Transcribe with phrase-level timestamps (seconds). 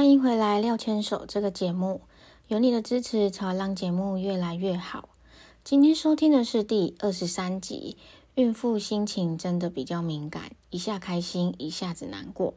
[0.00, 2.00] 欢迎回来《廖牵手》这个节目，
[2.48, 5.10] 有你的支持，才让节目越来越好。
[5.62, 7.98] 今天收听的是第二十三集，
[8.34, 12.54] 孕妇心情真的比较敏感，一下开心，一下子难过。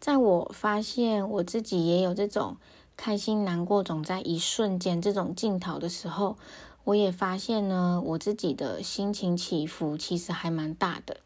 [0.00, 2.56] 在我发现我自己也有这种
[2.96, 6.36] 开心、难过总在一瞬间这种镜头的时候，
[6.82, 11.18] 我也发现呢，我自己的心情起伏其实还蛮大的。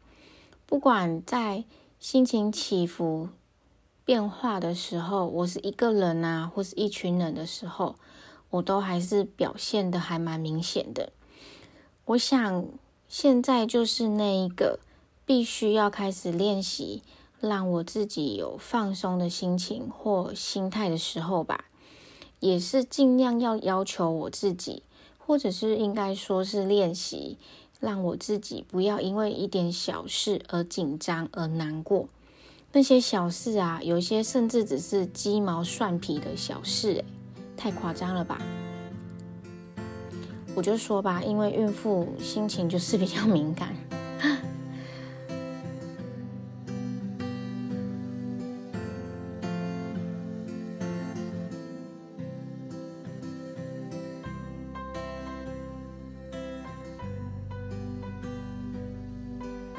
[0.67, 1.63] 不管在
[1.99, 3.29] 心情起伏。
[4.09, 7.95] 变化的时候，我是一个人啊，或是一群人的时候，
[8.49, 11.11] 我都还是表现的还蛮明显的。
[12.05, 12.65] 我想
[13.07, 14.79] 现在就是那一个
[15.27, 17.03] 必须要开始练习，
[17.39, 21.65] 让我自己有放松的心情或心态的时候吧，
[22.39, 24.81] 也是尽量要要求我自己，
[25.19, 27.37] 或者是应该说是练习，
[27.79, 32.09] 让我自己不要因为一点小事而紧张而难过。
[32.71, 37.03] 那些小事啊，有些甚至只是鸡毛蒜皮的小事，
[37.57, 38.39] 太夸张了吧？
[40.53, 43.75] 我就说吧，因为孕妇心情就是比较敏感。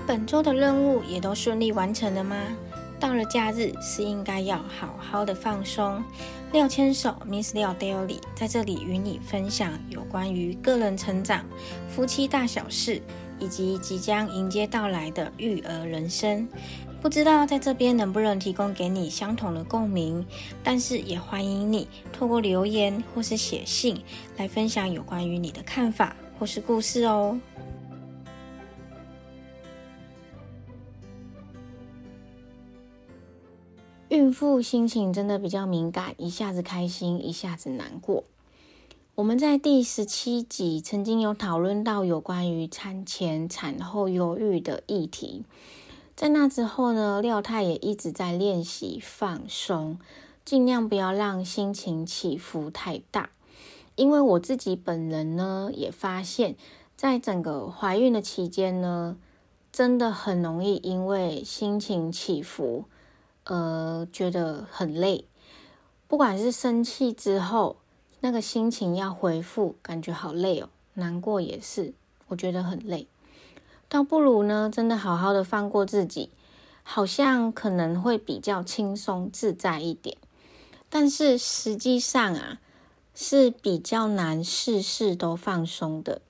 [0.07, 2.37] 本周的任务也都顺利完成了吗？
[3.01, 6.05] 到了假日是应该要好好的放松。
[6.53, 11.45] 廖牵手 Miss 廖 Daily 在这里与你分享有关于个人成长、
[11.89, 13.01] 夫妻大小事，
[13.39, 16.47] 以及即将迎接到来的育儿人生。
[17.01, 20.27] 不知道在这边能不能提供给你相同的共鸣，
[20.63, 23.99] 但是也欢迎你透过留言或是写信
[24.37, 27.39] 来分享有关于你的看法或是故事哦。
[34.11, 38.25] 孕妇心情真的比较敏感，一下子开心，一下子难过。
[39.15, 45.45] 我们在第十七集曾经有讨论到有关于产前、产后忧郁的议题，
[46.17, 50.01] 在那之后呢，廖太也一直在练习放松，
[50.45, 53.31] 尽量不要让心情起伏太大。
[53.95, 56.57] 因为我自己本人呢，也发现，
[56.97, 59.17] 在整个怀孕的期间呢，
[59.71, 62.87] 真的很容易因为心情起伏。
[63.45, 65.25] 呃，觉得很累，
[66.07, 67.77] 不管是生气之后，
[68.21, 71.95] 那个心情要回复，感觉好累哦，难过也是，
[72.29, 73.09] 我觉得很累。
[73.89, 76.31] 倒不如呢，真的好好的放过自己，
[76.83, 80.17] 好像可能会比较轻松自在一点。
[80.89, 82.61] 但是实际上啊，
[83.15, 86.21] 是比较难事事都放松的，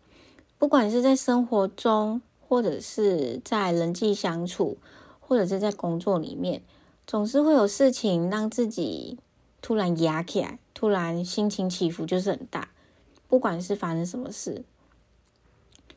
[0.59, 4.79] 不管是在生活中，或者是在人际相处，
[5.19, 6.63] 或者是在工作里面。
[7.11, 9.19] 总是会有事情让自己
[9.61, 12.71] 突然压起来，突然心情起伏就是很大，
[13.27, 14.63] 不管是发生什么事，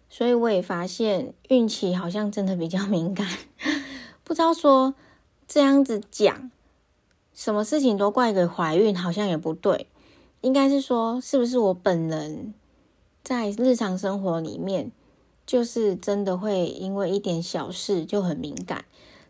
[0.10, 3.28] 所以我也发现孕期好像真的比较敏感。
[4.26, 4.96] 不知道说
[5.48, 6.50] 这样子讲，
[7.36, 9.86] 什么事情都怪给怀孕，好像也不对。
[10.42, 12.56] 应该是说，是不是我本人
[13.24, 14.92] 在日常生活里面，
[15.46, 18.86] 就是真的会因为一点小事就很敏感，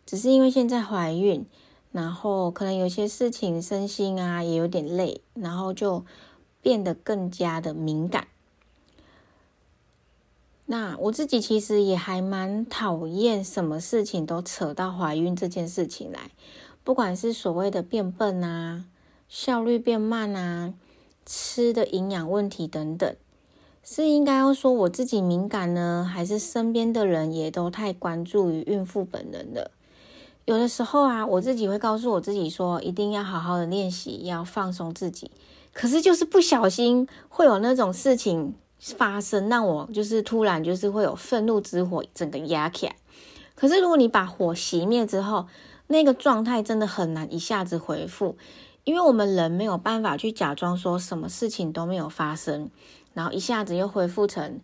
[0.06, 1.46] 只是因为现在怀孕。
[1.94, 6.04] 然后可能有些事情身心啊也有点累，然后就
[6.62, 8.28] 变得更加的敏感。
[10.66, 16.32] 那我自己其实也还蛮讨厌什么事情都扯到怀孕这件事情来，
[16.84, 18.86] 不管是所谓的变笨啊、
[19.30, 20.74] 效率变慢啊、
[21.26, 23.16] 吃的营养问题等等，
[23.84, 29.70] 是应该要说我自己敏感呢，还是身边的人也都太关注于孕妇本人了？
[30.46, 35.32] 有的时候啊，我自己会告诉我自己说，一定要好好的练习，要放松自己。
[35.72, 42.96] 可是就是不小心会有那种事情发生，让我就是突然就是会有愤怒之火整个压起来。
[43.56, 45.48] 可是如果你把火熄灭之后，
[45.88, 48.36] 那个状态真的很难一下子回复，
[48.84, 52.70] 因为我们人没有办法去假装说什么事情都没有发生，
[53.14, 54.60] 然后一下子又恢复成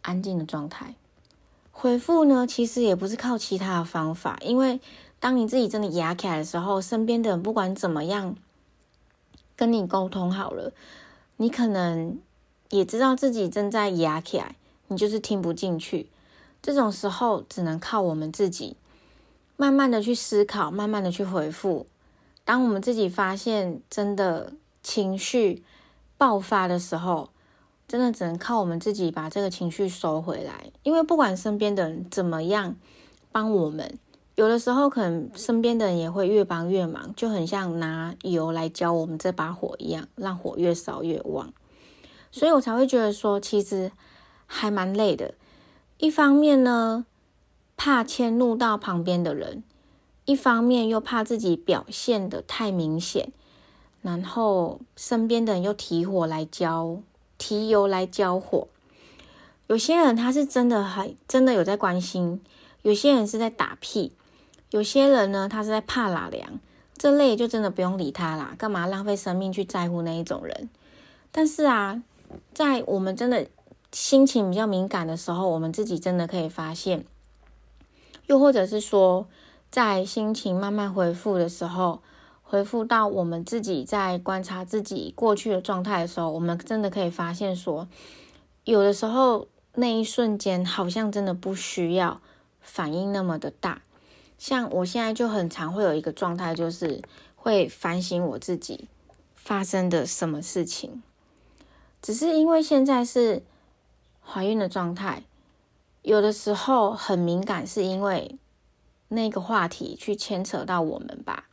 [0.00, 0.94] 安静的状态。
[1.80, 4.80] 回复呢，其实也不是靠其他的方法，因为
[5.20, 8.34] 当你自己真的压起来的时候，身边的人不管怎么样
[9.54, 10.72] 跟你沟通好了，
[11.36, 12.18] 你可能
[12.70, 14.56] 也知道自己正在压起来，
[14.88, 16.08] 你就是听不进去。
[16.60, 18.76] 这种时候只能靠我们自己，
[19.56, 21.86] 慢慢的去思考，慢慢的去回复。
[22.44, 24.52] 当我们自己发现真的
[24.82, 25.62] 情绪
[26.16, 27.30] 爆发的时候，
[27.88, 32.76] 真的只能靠我们自己把这个情绪收回来，因为不管身边的人怎么样
[33.32, 33.98] 帮我们
[34.34, 41.52] 有的时候可能身边的人也会越帮越忙，就很像拿油来浇我们这把火一样，让火越烧越旺。
[42.30, 43.90] 所以我才会觉得说，其实
[44.46, 45.34] 还蛮累的。
[45.96, 47.06] 一方面呢，
[47.76, 49.62] 怕迁怒到旁边的人；
[50.26, 53.32] 一方面又怕自己表现的太明显，
[54.02, 57.00] 然后身边的人又提火来浇，
[57.38, 58.68] 提油来浇火。
[59.68, 62.42] 有些人他是真的还真的有在关心，
[62.82, 64.12] 有些人是在打屁，
[64.70, 66.60] 有些人呢他是在怕拉凉。
[66.96, 70.68] 这类就真的不用理他啦，干嘛浪费生命去在乎那一种人？
[71.32, 72.02] 但是啊。
[72.52, 73.46] 在我们真的
[73.90, 77.00] 心情比较敏感的时候，我们自己真的可以发现；
[78.26, 79.26] 又或者是说，
[79.70, 82.02] 在心情慢慢恢复的时候，
[82.50, 87.86] 回复到我们自己在观察自己过去的状态的时候，我们真的可以发现说，
[88.64, 92.22] 有的时候那一瞬间好像真的不需要
[92.62, 93.82] 反应那么的大。
[94.38, 97.02] 像我现在就很常会有一个状态，就是
[97.36, 98.88] 会反省我自己
[99.34, 101.02] 发生的什么事情。
[102.00, 103.42] 只是因为现在是
[104.24, 105.24] 怀孕的状态，
[106.00, 108.38] 有的时候很敏感，是因为
[109.08, 111.44] 那个话题去牵扯到我们吧。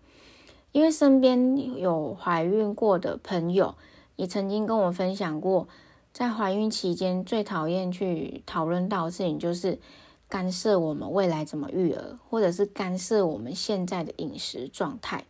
[0.75, 3.75] 因为身边有怀孕过的朋友，
[4.17, 5.69] 也曾经跟我分享过，
[6.11, 9.79] 在怀孕期间最讨厌去讨论到的事情，就是
[10.27, 15.23] 干涉我们未来怎么育儿，或者是干涉我们现在的饮食状态。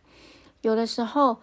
[0.62, 1.36] 有的时候。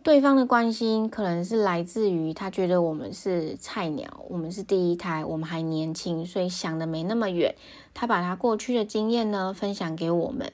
[0.00, 7.56] 对方的关心可能是来自于他觉得我们是菜鸟，我们是第一胎，我们还年轻，所以想的没那么远。
[7.92, 10.52] 他把他过去的经验呢分享给我们，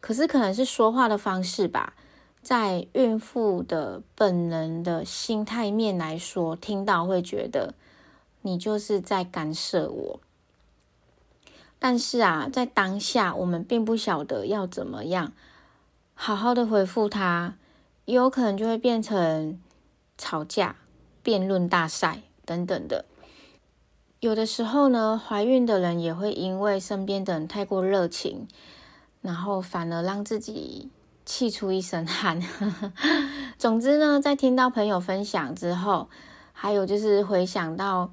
[0.00, 1.94] 可是可能是说话的方式吧，
[2.44, 7.72] 在孕妇的本能的心态面来说，听到会觉得
[8.42, 10.20] 你就是在干涉我。
[11.78, 15.32] 但是啊，在当下我们并不晓得要怎么样
[16.12, 17.56] 好好的回复他。
[18.04, 19.58] 有可能就会变成
[20.18, 20.76] 吵架、
[21.22, 23.06] 辩论大赛等等的。
[24.20, 28.46] 有的时候呢，怀孕的人也会因为身边的人太过热情，
[29.22, 30.90] 然后反而让自己
[31.24, 32.40] 气出一身汗。
[33.58, 36.08] 总之呢，在听到朋友分享之后，
[36.52, 38.12] 还有就是回想到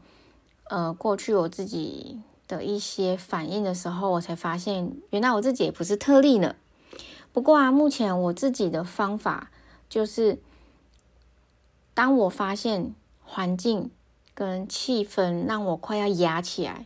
[0.69, 6.55] 呃过去我自己的一些反应的时候，我才发现原来我自己也不是特例呢。
[7.33, 9.49] 不过啊，目前我自己的方法。
[9.89, 10.39] 就是
[11.93, 13.91] 当我发现环境
[14.33, 16.85] 跟气氛让我快要压起来，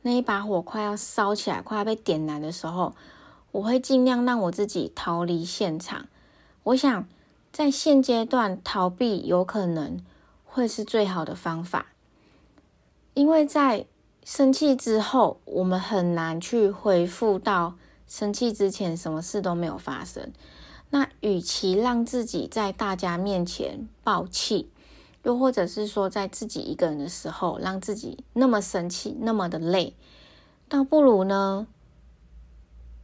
[0.00, 2.94] 那一把火快要烧起来，快要被点燃的时候，
[3.52, 6.06] 我会尽量让我自己逃离现场。
[6.64, 7.08] 我想
[7.52, 10.04] 在现阶段逃避有可能
[10.44, 11.86] 会是最好的方法，
[13.14, 13.86] 因为在
[14.24, 17.74] 生气之后，我们很难去回复到
[18.06, 20.32] 生气之前什么事都没有发生。
[20.90, 24.70] 那与其让自己在大家面前爆气，
[25.22, 29.94] 又或者是说在自己一个人的时候让自己那么生气、那么的累，
[30.68, 31.66] 倒不如呢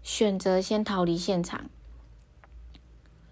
[0.04, 1.68] 选择先逃离现场，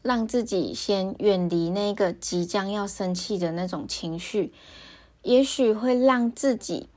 [0.03, 4.53] 让自己先远离那个即将要生气的那种情绪，
[5.23, 6.89] 也许会让自己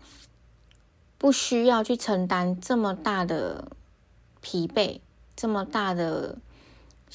[1.19, 3.67] 不需要去承担这么大的
[4.41, 5.01] 疲惫，
[5.35, 6.39] 这么大的。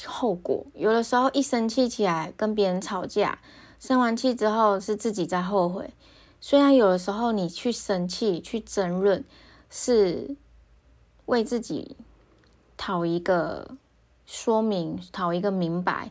[0.06, 3.38] 后果有的时候一生气起来跟别人吵架，
[3.78, 5.90] 生完气之后是自己在后悔。
[6.40, 9.22] 虽然有的时候你去生气去争论，
[9.68, 10.36] 是
[11.26, 11.96] 为自己
[12.80, 13.76] 讨一个
[14.24, 16.10] 说明，讨一个明白。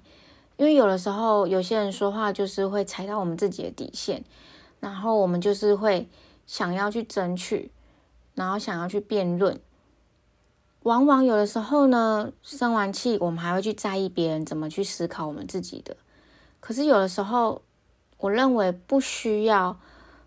[0.55, 4.23] 因为有的时候有些人说话就是会踩到我们自己的底线，
[4.79, 6.07] 然后我们就是会
[6.45, 7.71] 想要去争取，
[8.35, 9.59] 然后想要去辩论。
[10.83, 15.97] 往往有的时候呢，生完气，我们还会去在意别人怎么去思考我们自己的。
[16.59, 17.63] 可是有的时候，
[18.19, 19.79] 我认为不需要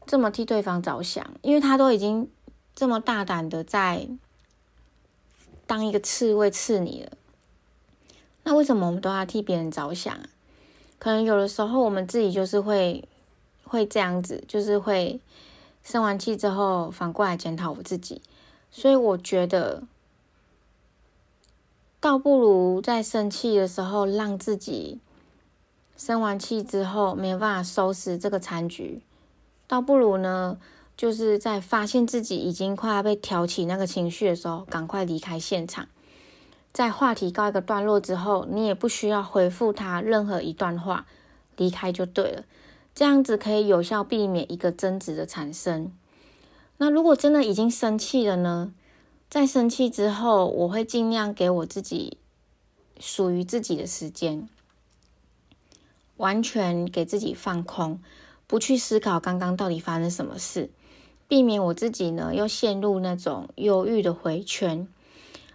[0.06, 2.28] 这么替对方着想，因为他都已经
[2.74, 4.08] 这么大胆的在
[5.72, 7.12] 当一个刺猬刺你了。
[8.42, 10.14] 那为什么我们都要替别人着想？
[10.98, 13.08] 可能有的时候我们自己就是会
[13.64, 15.18] 会这样子，就是会
[15.82, 18.20] 生完气之后反过来检讨我自己。
[18.70, 19.84] 所以我觉得。
[21.98, 25.00] 倒不如在生气的时候，让自己
[25.96, 29.00] 生完气之后没办法收拾这个残局。
[29.66, 30.58] 倒不如呢，
[31.02, 35.88] 就是在发现自己已经快要被挑起那个情绪的时候，赶快离开现场。
[36.72, 41.04] 在话题告一个段落之后，你也不需要回复他任何一段话，
[41.56, 42.44] 离开就对了。
[42.94, 45.90] 这样子可以有效避免一个争执的产生。
[46.76, 48.72] 那如果真的已经生气了呢？
[49.28, 52.16] 在生气之后，我会尽量给我自己
[53.00, 54.48] 属于自己的时间，
[56.18, 58.00] 完全给自己放空，
[58.46, 60.70] 不去思考刚刚到底发生什么事，
[61.32, 64.86] 避免我自己呢又陷入那种忧郁的回圈。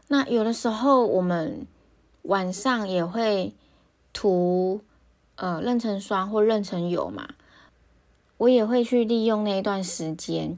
[0.07, 1.67] 那有的时候我们
[2.23, 3.53] 晚上也会
[4.11, 4.81] 涂
[5.35, 7.29] 呃妊娠霜或妊娠油嘛，
[8.37, 10.57] 我也会去利用那一段时间，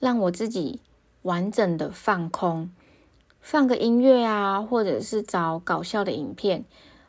[0.00, 0.80] 让我自己。
[1.20, 2.70] 完整的放空，
[3.40, 6.64] 放个音乐啊，或者是找搞笑的影片，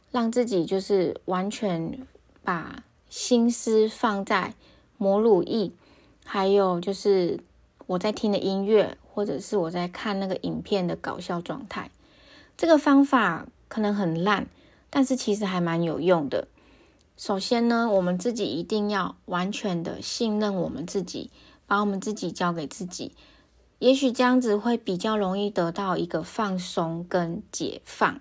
[0.09, 2.05] 让自己就是完全
[2.43, 4.55] 把心思放在
[4.97, 5.71] 母乳液，
[6.29, 7.39] 还有就是
[7.85, 11.89] 我在听的音乐，或者是我在看那个影片的搞笑状态。
[12.57, 14.47] 这个方法可能很烂，
[14.89, 16.49] 但是其实还蛮有用的。
[17.15, 21.31] 首先呢，我们自己一定要完全的信任我们自己，
[21.65, 23.13] 把我们自己交给自己。
[23.79, 28.19] 也许这样子会比较容易得到一个放松跟解放。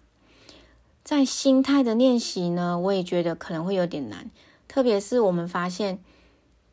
[1.02, 4.30] 在心态的练习呢，我也觉得可能会有点难，
[4.68, 5.98] 特别是我们发现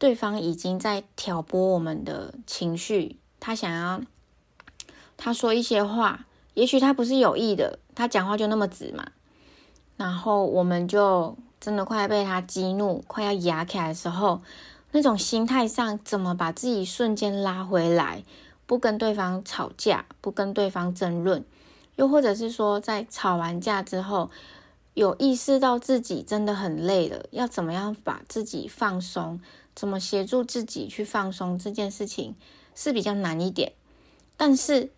[0.04, 4.02] 对方已经在挑拨我们的情绪，他想要
[5.16, 9.14] 他说一些话，也许他不是有意的，他讲话就那么直嘛，
[9.96, 14.42] 然后我们就真的快被他激怒，快要压起来的时候，
[14.92, 18.26] 那种心态上怎么把自己瞬间拉回来？
[18.66, 21.46] 不跟对方吵架，不跟对方争论，
[21.96, 24.30] 又或者是说，在吵完架之后，
[24.96, 29.40] 有意识到自己真的很累了，要怎么样把自己放松，
[29.76, 32.36] 怎么协助自己去放松这件事情
[32.76, 33.74] 是比较难一点。
[34.38, 34.92] 但是，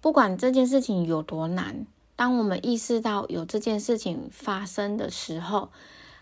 [0.00, 5.70] 不管这件事情有多难，当我们意识到有这件事情发生的时候，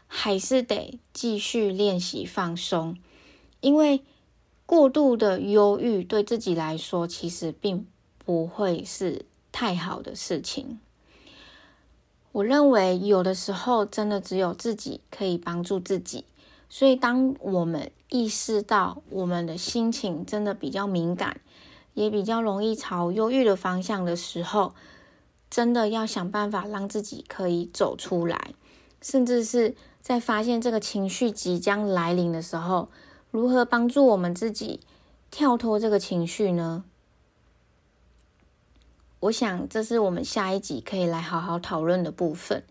[0.07, 2.97] 还是得继续练习放松，
[3.61, 4.03] 因为。
[4.69, 7.87] 过度的忧郁对自己来说，其实并
[8.19, 10.81] 不会是太好的事情。
[12.33, 16.25] 我认为有的时候真的只有自己可以帮助自己，
[16.69, 21.41] 所以当我们意识到我们的心情真的比较敏感，
[21.95, 24.75] 也比较容易朝忧郁的方向的时候，
[25.51, 28.55] 真的要想办法让自己可以走出来，
[29.03, 32.89] 甚至是在发现这个情绪即将来临的时候。
[33.33, 34.81] 如何帮助我们自己
[35.31, 36.85] 跳脱这个情绪呢？
[39.21, 42.63] 我想这是我们下一集可以来好好讨论的部分。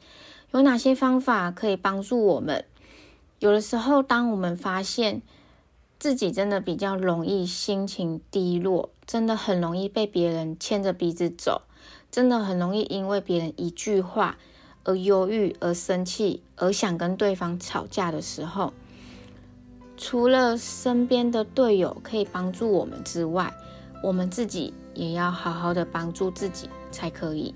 [0.51, 2.65] 有哪些方法可以帮助我们？
[3.39, 5.21] 有的时候，当我们发现
[5.99, 11.61] 自己真的比较容易心情低落，真的很容易被别人牵着鼻子走，
[12.09, 14.37] 真的很容易因为别人一句话
[14.83, 18.73] 而忧郁、而生气、而想跟对方吵架的时候。
[19.97, 23.53] 除了身边的队友可以帮助我们之外，
[24.03, 27.55] 我们自己也要好好的帮助自己才可以。